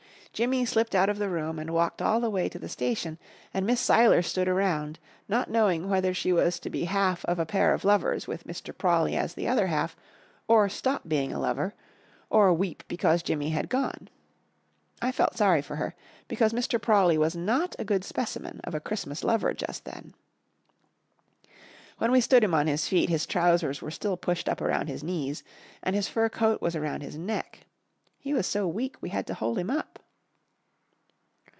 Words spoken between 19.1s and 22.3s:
lover just then. When we